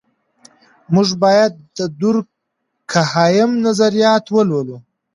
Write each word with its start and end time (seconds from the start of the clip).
موږ 0.93 1.09
باید 1.23 1.53
د 1.77 1.79
دورکهایم 2.01 3.51
نظریات 3.65 4.25
ولولو. 4.29 4.77